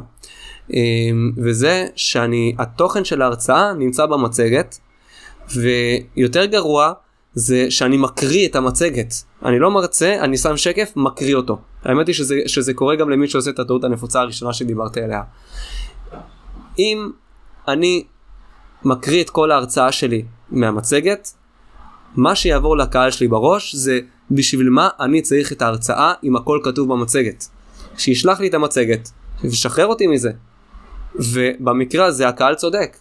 אמ, 0.74 1.32
וזה 1.38 1.88
שאני, 1.96 2.56
התוכן 2.60 3.06
של 3.06 3.22
ההרצאה 3.22 3.74
נמצא 3.74 4.06
במצגת, 4.06 4.78
ויותר 5.56 6.46
גרוע 6.46 6.94
זה 7.36 7.72
שאני 7.72 7.98
מקריא 7.98 8.48
את 8.48 8.56
המצגת. 8.56 9.14
אני 9.46 9.60
לא 9.60 9.72
מרצה, 9.72 10.18
אני 10.22 10.38
שם 10.38 10.58
שקף, 10.58 10.94
מקריא 10.96 11.36
אותו. 11.36 11.58
האמת 11.84 12.08
היא 12.08 12.16
שזה, 12.16 12.36
שזה 12.48 12.74
קורה 12.74 12.96
גם 12.96 13.10
למי 13.10 13.28
שעושה 13.28 13.52
את 13.52 13.60
הטעות 13.60 13.84
הנפוצה 13.84 14.20
הראשונה 14.20 14.54
שדיברתי 14.54 15.02
עליה. 15.02 15.22
אם 16.80 17.10
אני 17.68 18.04
מקריא 18.84 19.24
את 19.24 19.30
כל 19.30 19.52
ההרצאה 19.52 19.92
שלי 19.92 20.26
מהמצגת, 20.52 21.32
מה 22.16 22.36
שיעבור 22.36 22.78
לקהל 22.78 23.12
שלי 23.12 23.28
בראש 23.28 23.76
זה 23.76 24.00
בשביל 24.32 24.70
מה 24.70 24.90
אני 25.00 25.22
צריך 25.22 25.52
את 25.52 25.62
ההרצאה 25.62 26.14
אם 26.24 26.36
הכל 26.36 26.60
כתוב 26.64 26.94
במצגת. 26.94 27.46
שישלח 27.98 28.40
לי 28.40 28.48
את 28.48 28.54
המצגת 28.54 29.10
ושחרר 29.44 29.88
אותי 29.88 30.08
מזה. 30.08 30.32
ובמקרה 31.16 32.06
הזה 32.06 32.28
הקהל 32.28 32.56
צודק. 32.56 32.98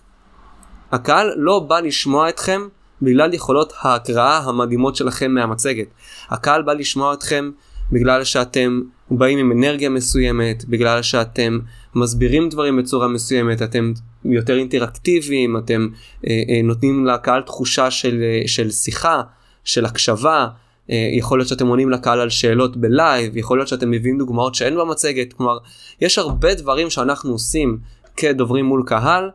הקהל 0.92 1.32
לא 1.36 1.58
בא 1.58 1.80
לשמוע 1.80 2.28
אתכם 2.28 2.60
בגלל 3.02 3.34
יכולות 3.34 3.72
ההקראה 3.80 4.38
המדהימות 4.38 4.96
שלכם 4.96 5.34
מהמצגת. 5.34 5.86
הקהל 6.28 6.62
בא 6.62 6.72
לשמוע 6.72 7.14
אתכם 7.14 7.50
בגלל 7.92 8.24
שאתם 8.24 8.80
באים 9.10 9.38
עם 9.38 9.52
אנרגיה 9.52 9.88
מסוימת, 9.88 10.64
בגלל 10.64 11.02
שאתם 11.02 11.58
מסבירים 11.94 12.48
דברים 12.48 12.76
בצורה 12.76 13.08
מסוימת, 13.08 13.62
אתם 13.62 13.92
יותר 14.24 14.58
אינטראקטיביים, 14.58 15.56
אתם 15.56 15.88
אה, 16.26 16.42
אה, 16.48 16.60
נותנים 16.64 17.06
לקהל 17.06 17.42
תחושה 17.42 17.90
של, 17.90 18.22
אה, 18.22 18.48
של 18.48 18.70
שיחה, 18.70 19.22
של 19.64 19.84
הקשבה, 19.84 20.48
אה, 20.90 21.08
יכול 21.12 21.38
להיות 21.38 21.48
שאתם 21.48 21.66
עונים 21.66 21.90
לקהל 21.90 22.20
על 22.20 22.30
שאלות 22.30 22.76
בלייב, 22.76 23.36
יכול 23.36 23.58
להיות 23.58 23.68
שאתם 23.68 23.90
מביאים 23.90 24.18
דוגמאות 24.18 24.54
שאין 24.54 24.76
במצגת, 24.76 25.32
כלומר, 25.32 25.58
יש 26.00 26.18
הרבה 26.18 26.54
דברים 26.54 26.90
שאנחנו 26.90 27.32
עושים 27.32 27.78
כדוברים 28.16 28.64
מול 28.64 28.82
קהל, 28.86 29.30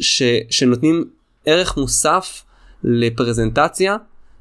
ש, 0.00 0.22
שנותנים 0.50 1.04
ערך 1.46 1.76
מוסף 1.76 2.42
לפרזנטציה 2.84 3.96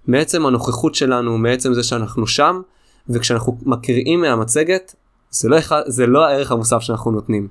מעצם 0.08 0.46
הנוכחות 0.46 0.96
שלנו, 0.96 1.38
מעצם 1.38 1.74
זה 1.74 1.84
שאנחנו 1.84 2.28
שם, 2.28 2.62
וכשאנחנו 3.10 3.58
מקריאים 3.66 4.22
מהמצגת, 4.22 4.96
זה 5.32 5.50
לא, 5.50 5.58
זה 5.86 6.08
לא 6.08 6.26
הערך 6.26 6.52
המוסף 6.52 6.80
שאנחנו 6.80 7.12
נותנים. 7.12 7.48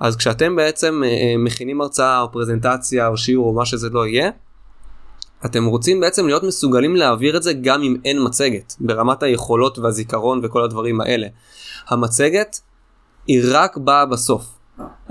אז 0.00 0.16
כשאתם 0.16 0.56
בעצם 0.56 1.02
אה, 1.04 1.08
אה, 1.08 1.34
מכינים 1.38 1.80
הרצאה 1.80 2.20
או 2.20 2.32
פרזנטציה 2.32 3.06
או 3.06 3.16
שיעור 3.16 3.46
או 3.48 3.52
מה 3.52 3.66
שזה 3.66 3.88
לא 3.90 4.06
יהיה, 4.06 4.30
אתם 5.44 5.64
רוצים 5.64 6.00
בעצם 6.00 6.26
להיות 6.26 6.42
מסוגלים 6.42 6.96
להעביר 6.96 7.36
את 7.36 7.42
זה 7.42 7.52
גם 7.52 7.82
אם 7.82 7.96
אין 8.04 8.18
מצגת, 8.24 8.74
ברמת 8.80 9.22
היכולות 9.22 9.78
והזיכרון 9.78 10.40
וכל 10.42 10.64
הדברים 10.64 11.00
האלה. 11.00 11.26
המצגת 11.88 12.60
היא 13.26 13.42
רק 13.52 13.76
באה 13.76 14.06
בסוף. 14.06 14.44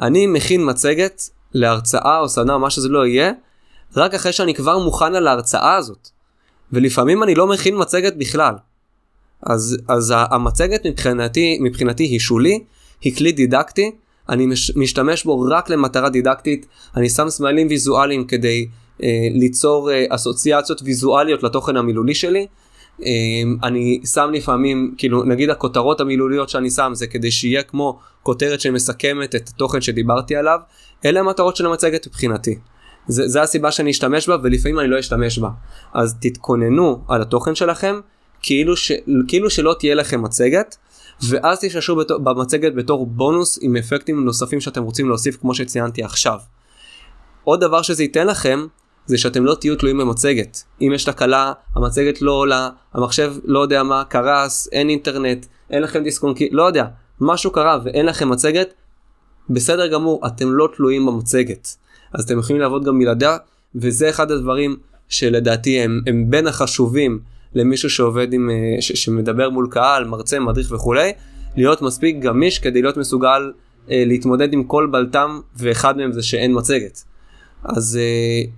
אני 0.01 0.27
מכין 0.27 0.69
מצגת 0.69 1.21
להרצאה 1.53 2.19
או 2.19 2.29
סדנה 2.29 2.57
מה 2.57 2.69
שזה 2.69 2.89
לא 2.89 3.05
יהיה, 3.05 3.31
רק 3.95 4.13
אחרי 4.13 4.33
שאני 4.33 4.53
כבר 4.53 4.79
מוכן 4.79 5.15
על 5.15 5.27
ההרצאה 5.27 5.75
הזאת. 5.75 6.09
ולפעמים 6.71 7.23
אני 7.23 7.35
לא 7.35 7.47
מכין 7.47 7.75
מצגת 7.77 8.15
בכלל. 8.15 8.53
אז, 9.43 9.77
אז 9.87 10.13
המצגת 10.15 10.85
מבחינתי, 10.85 11.57
מבחינתי 11.61 12.03
היא 12.03 12.19
שולי, 12.19 12.59
היא 13.01 13.15
כלי 13.15 13.31
דידקטי, 13.31 13.91
אני 14.29 14.45
מש, 14.45 14.75
משתמש 14.75 15.23
בו 15.23 15.41
רק 15.49 15.69
למטרה 15.69 16.09
דידקטית, 16.09 16.65
אני 16.95 17.09
שם 17.09 17.29
סמלים 17.29 17.67
ויזואליים 17.67 18.27
כדי 18.27 18.67
אה, 19.03 19.27
ליצור 19.31 19.91
אה, 19.91 20.05
אסוציאציות 20.09 20.81
ויזואליות 20.85 21.43
לתוכן 21.43 21.77
המילולי 21.77 22.13
שלי. 22.13 22.47
אה, 23.05 23.07
אני 23.63 23.99
שם 24.13 24.29
לפעמים, 24.33 24.95
כאילו 24.97 25.23
נגיד 25.23 25.49
הכותרות 25.49 26.01
המילוליות 26.01 26.49
שאני 26.49 26.69
שם 26.69 26.91
זה 26.93 27.07
כדי 27.07 27.31
שיהיה 27.31 27.63
כמו 27.63 27.99
כותרת 28.23 28.61
שמסכמת 28.61 29.35
את 29.35 29.49
התוכן 29.49 29.81
שדיברתי 29.81 30.35
עליו, 30.35 30.59
אלה 31.05 31.19
המטרות 31.19 31.55
של 31.55 31.65
המצגת 31.65 32.07
מבחינתי. 32.07 32.55
זה, 33.09 33.27
זה 33.27 33.41
הסיבה 33.41 33.71
שאני 33.71 33.91
אשתמש 33.91 34.29
בה 34.29 34.37
ולפעמים 34.43 34.79
אני 34.79 34.87
לא 34.87 34.99
אשתמש 34.99 35.39
בה. 35.39 35.49
אז 35.93 36.15
תתכוננו 36.21 37.01
על 37.07 37.21
התוכן 37.21 37.55
שלכם 37.55 37.99
כאילו, 38.41 38.77
ש, 38.77 38.91
כאילו 39.27 39.49
שלא 39.49 39.75
תהיה 39.79 39.95
לכם 39.95 40.21
מצגת 40.21 40.77
ואז 41.29 41.59
תשתמשו 41.59 41.95
במצגת 42.23 42.73
בתור 42.73 43.05
בונוס 43.05 43.59
עם 43.61 43.75
אפקטים 43.75 44.25
נוספים 44.25 44.61
שאתם 44.61 44.83
רוצים 44.83 45.07
להוסיף 45.07 45.37
כמו 45.41 45.55
שציינתי 45.55 46.03
עכשיו. 46.03 46.39
עוד 47.43 47.61
דבר 47.61 47.81
שזה 47.81 48.03
ייתן 48.03 48.27
לכם 48.27 48.67
זה 49.05 49.17
שאתם 49.17 49.45
לא 49.45 49.55
תהיו 49.55 49.75
תלויים 49.75 49.97
במצגת. 49.97 50.63
אם 50.81 50.91
יש 50.95 51.03
תקלה, 51.03 51.53
המצגת 51.75 52.21
לא 52.21 52.31
עולה, 52.31 52.69
המחשב 52.93 53.33
לא 53.43 53.59
יודע 53.59 53.83
מה, 53.83 54.03
קרס, 54.03 54.69
אין 54.71 54.89
אינטרנט, 54.89 55.45
אין 55.69 55.83
לכם 55.83 56.03
דיסקונקי, 56.03 56.49
לא 56.51 56.63
יודע, 56.63 56.85
משהו 57.21 57.51
קרה 57.51 57.79
ואין 57.83 58.05
לכם 58.05 58.29
מצגת, 58.29 58.73
בסדר 59.49 59.87
גמור, 59.87 60.27
אתם 60.27 60.51
לא 60.51 60.69
תלויים 60.75 61.05
במצגת. 61.05 61.67
אז 62.13 62.23
אתם 62.23 62.39
יכולים 62.39 62.61
לעבוד 62.61 62.85
גם 62.85 62.99
בלעדיה, 62.99 63.37
וזה 63.75 64.09
אחד 64.09 64.31
הדברים 64.31 64.77
שלדעתי 65.09 65.79
הם, 65.79 66.01
הם 66.07 66.25
בין 66.29 66.47
החשובים 66.47 67.19
למישהו 67.55 67.89
שעובד 67.89 68.33
עם, 68.33 68.49
אה, 68.49 68.81
ש, 68.81 68.91
שמדבר 68.91 69.49
מול 69.49 69.67
קהל, 69.71 70.05
מרצה, 70.05 70.39
מדריך 70.39 70.71
וכולי, 70.71 71.11
להיות 71.55 71.81
מספיק 71.81 72.19
גמיש 72.19 72.59
כדי 72.59 72.81
להיות 72.81 72.97
מסוגל 72.97 73.51
אה, 73.91 74.03
להתמודד 74.05 74.53
עם 74.53 74.63
כל 74.63 74.87
בלטם, 74.91 75.39
ואחד 75.55 75.97
מהם 75.97 76.11
זה 76.11 76.23
שאין 76.23 76.57
מצגת. 76.57 77.03
אז, 77.63 77.99
אה, 78.01 78.51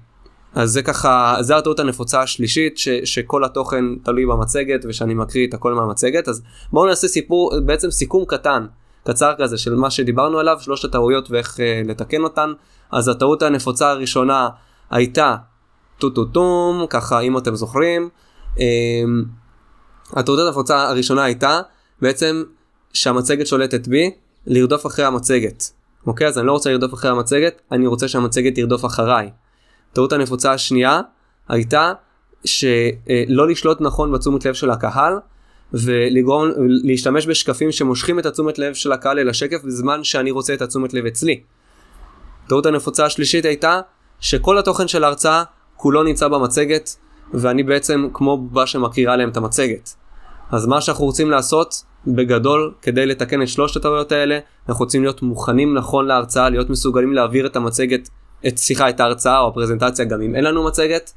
אז 0.62 0.70
זה 0.72 0.82
ככה, 0.82 1.38
זה 1.40 1.58
הטעות 1.58 1.80
הנפוצה 1.80 2.22
השלישית, 2.22 2.78
ש, 2.78 2.90
שכל 2.90 3.44
התוכן 3.44 3.86
תלוי 4.04 4.26
במצגת 4.26 4.86
ושאני 4.88 5.14
מקריא 5.14 5.48
את 5.48 5.54
הכל 5.54 5.74
מהמצגת, 5.74 6.28
אז 6.28 6.42
בואו 6.72 6.86
נעשה 6.86 7.08
סיפור, 7.08 7.60
בעצם 7.66 7.92
סיכום 7.92 8.26
קטן, 8.26 8.66
קצר 9.04 9.34
כזה 9.38 9.58
של 9.58 9.76
מה 9.76 9.90
שדיברנו 9.90 10.40
עליו, 10.40 10.58
שלושת 10.60 10.86
הטעויות 10.86 11.32
ואיך 11.32 11.60
אה, 11.60 11.82
לתקן 11.86 12.24
אותן. 12.24 12.54
אז 12.92 13.08
הטעות 13.08 13.42
הנפוצה 13.42 13.90
הראשונה 13.90 14.50
הייתה 14.92 15.36
טו-טו-טום, 15.98 16.86
ככה 16.90 17.20
אם 17.20 17.38
אתם 17.38 17.56
זוכרים. 17.56 18.10
אמ, 18.60 19.24
הטעות 20.14 20.40
הנפוצה 20.40 20.90
הראשונה 20.90 21.24
הייתה 21.24 21.60
בעצם 22.02 22.44
שהמצגת 22.94 23.48
שולטת 23.48 23.88
בי, 23.88 24.12
לרדוף 24.48 24.86
אחרי 24.86 25.06
המצגת. 25.06 25.64
אוקיי? 26.08 26.28
אז 26.28 26.38
אני 26.38 26.48
לא 26.48 26.52
רוצה 26.52 26.72
לרדוף 26.72 26.94
אחרי 26.94 27.12
המצגת, 27.12 27.62
אני 27.72 27.88
רוצה 27.88 28.08
שהמצגת 28.08 28.56
תרדוף 28.56 28.86
אחריי. 28.86 29.30
טעות 29.94 30.14
הנפוצה 30.14 30.54
השנייה 30.54 31.02
הייתה 31.50 31.94
שלא 32.46 33.48
לשלוט 33.50 33.82
נכון 33.82 34.12
בתשומת 34.12 34.46
לב 34.46 34.54
של 34.54 34.70
הקהל 34.70 35.14
ולגרום 35.74 36.50
להשתמש 36.84 37.28
בשקפים 37.28 37.72
שמושכים 37.72 38.20
את 38.20 38.26
התשומת 38.26 38.60
לב 38.60 38.74
של 38.74 38.92
הקהל 38.92 39.20
אל 39.20 39.30
השקף 39.30 39.64
בזמן 39.64 40.04
שאני 40.04 40.32
רוצה 40.32 40.54
את 40.54 40.62
התשומת 40.62 40.94
לב 40.94 41.06
אצלי. 41.06 41.42
טעות 42.48 42.66
הנפוצה 42.66 43.06
השלישית 43.06 43.46
הייתה 43.46 43.80
שכל 44.20 44.58
התוכן 44.58 44.88
של 44.88 45.04
ההרצאה 45.04 45.44
כולו 45.76 46.04
נמצא 46.04 46.28
במצגת 46.28 46.96
ואני 47.34 47.64
בעצם 47.64 48.08
כמו 48.14 48.38
בובה 48.38 48.68
שמכירה 48.68 49.18
להם 49.18 49.30
את 49.30 49.38
המצגת. 49.38 49.94
אז 50.52 50.66
מה 50.66 50.82
שאנחנו 50.82 51.06
רוצים 51.06 51.30
לעשות 51.32 51.84
בגדול 52.08 52.74
כדי 52.82 53.06
לתקן 53.06 53.42
את 53.42 53.48
שלושת 53.48 53.76
הטעויות 53.76 54.12
האלה 54.12 54.40
אנחנו 54.70 54.86
רוצים 54.86 55.02
להיות 55.02 55.22
מוכנים 55.22 55.74
נכון 55.74 56.08
להרצאה 56.08 56.50
להיות 56.50 56.70
מסוגלים 56.70 57.14
להעביר 57.14 57.46
את 57.46 57.56
המצגת 57.56 58.10
את 58.48 58.58
שיחה 58.58 58.90
את 58.90 59.00
ההרצאה 59.00 59.40
או 59.40 59.48
הפרזנטציה 59.48 60.06
גם 60.06 60.22
אם 60.22 60.36
אין 60.36 60.44
לנו 60.44 60.64
מצגת. 60.66 61.12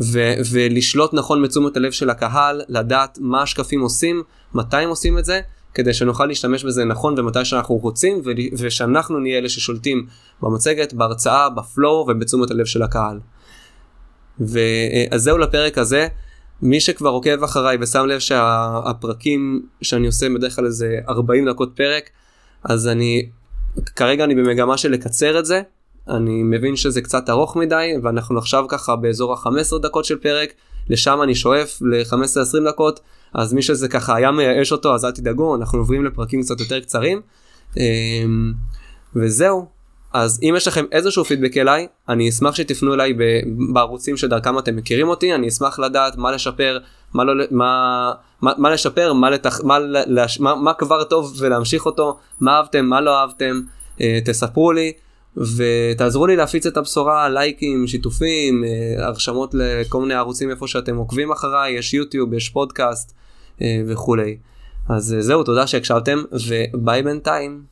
ו- 0.00 0.34
ולשלוט 0.52 1.14
נכון 1.14 1.42
בתשומת 1.42 1.76
הלב 1.76 1.92
של 1.92 2.10
הקהל, 2.10 2.62
לדעת 2.68 3.18
מה 3.20 3.42
השקפים 3.42 3.80
עושים, 3.80 4.22
מתי 4.54 4.76
הם 4.76 4.88
עושים 4.88 5.18
את 5.18 5.24
זה, 5.24 5.40
כדי 5.74 5.94
שנוכל 5.94 6.26
להשתמש 6.26 6.64
בזה 6.64 6.84
נכון 6.84 7.18
ומתי 7.18 7.44
שאנחנו 7.44 7.74
רוצים, 7.74 8.20
ו- 8.24 8.30
ושאנחנו 8.58 9.18
נהיה 9.18 9.38
אלה 9.38 9.48
ששולטים 9.48 10.06
במצגת, 10.42 10.94
בהרצאה, 10.94 11.50
בפלואו 11.50 12.06
ובתשומת 12.08 12.50
הלב 12.50 12.66
של 12.66 12.82
הקהל. 12.82 13.20
ואז 14.40 15.22
זהו 15.22 15.38
לפרק 15.38 15.78
הזה. 15.78 16.08
מי 16.62 16.80
שכבר 16.80 17.10
עוקב 17.10 17.44
אחריי 17.44 17.76
ושם 17.80 18.06
לב 18.06 18.18
שהפרקים 18.18 19.66
שאני 19.82 20.06
עושה 20.06 20.28
בדרך 20.28 20.56
כלל 20.56 20.66
איזה 20.66 20.98
40 21.08 21.48
דקות 21.48 21.72
פרק, 21.76 22.10
אז 22.64 22.88
אני, 22.88 23.28
כרגע 23.96 24.24
אני 24.24 24.34
במגמה 24.34 24.78
של 24.78 24.90
לקצר 24.90 25.38
את 25.38 25.46
זה, 25.46 25.62
אני 26.08 26.42
מבין 26.42 26.76
שזה 26.76 27.00
קצת 27.00 27.30
ארוך 27.30 27.56
מדי, 27.56 27.92
ואנחנו 28.02 28.38
עכשיו 28.38 28.64
ככה 28.68 28.96
באזור 28.96 29.32
ה-15 29.32 29.78
דקות 29.82 30.04
של 30.04 30.18
פרק, 30.18 30.52
לשם 30.90 31.22
אני 31.22 31.34
שואף 31.34 31.82
ל-15-20 31.82 32.68
דקות, 32.68 33.00
אז 33.34 33.52
מי 33.52 33.62
שזה 33.62 33.88
ככה 33.88 34.16
היה 34.16 34.30
מייאש 34.30 34.72
אותו, 34.72 34.94
אז 34.94 35.04
אל 35.04 35.10
תדאגו, 35.10 35.54
אנחנו 35.54 35.78
עוברים 35.78 36.04
לפרקים 36.04 36.42
קצת 36.42 36.60
יותר 36.60 36.80
קצרים. 36.80 37.20
אמ, 37.76 38.52
וזהו, 39.16 39.66
אז 40.12 40.40
אם 40.42 40.54
יש 40.56 40.68
לכם 40.68 40.84
איזשהו 40.92 41.24
פידבק 41.24 41.56
אליי, 41.56 41.86
אני 42.08 42.28
אשמח 42.28 42.54
שתפנו 42.54 42.94
אליי 42.94 43.14
בערוצים 43.72 44.16
שדרכם 44.16 44.58
אתם 44.58 44.76
מכירים 44.76 45.08
אותי, 45.08 45.34
אני 45.34 45.48
אשמח 45.48 45.78
לדעת 45.78 46.16
מה 46.16 46.32
לשפר, 46.32 46.78
מה, 47.14 47.24
לא, 47.24 47.44
מה, 47.50 48.12
מה, 48.42 48.52
מה 48.58 48.70
לשפר, 48.70 49.12
מה, 49.12 49.30
לתח, 49.30 49.60
מה, 49.64 49.78
לש, 50.06 50.40
מה, 50.40 50.54
מה 50.54 50.74
כבר 50.74 51.04
טוב 51.04 51.34
ולהמשיך 51.38 51.86
אותו, 51.86 52.18
מה 52.40 52.56
אהבתם, 52.56 52.86
מה 52.86 53.00
לא 53.00 53.20
אהבתם, 53.20 53.60
אה, 54.00 54.18
תספרו 54.24 54.72
לי. 54.72 54.92
ותעזרו 55.36 56.26
לי 56.26 56.36
להפיץ 56.36 56.66
את 56.66 56.76
הבשורה, 56.76 57.28
לייקים, 57.28 57.86
שיתופים, 57.86 58.64
אה, 58.64 59.06
הרשמות 59.06 59.54
לכל 59.54 60.00
מיני 60.00 60.14
ערוצים 60.14 60.50
איפה 60.50 60.66
שאתם 60.66 60.96
עוקבים 60.96 61.32
אחריי, 61.32 61.72
יש 61.72 61.94
יוטיוב, 61.94 62.34
יש 62.34 62.48
פודקאסט 62.48 63.14
אה, 63.62 63.82
וכולי. 63.86 64.36
אז 64.88 65.16
זהו, 65.20 65.44
תודה 65.44 65.66
שהקשבתם, 65.66 66.18
וביי 66.48 67.02
בינתיים. 67.02 67.71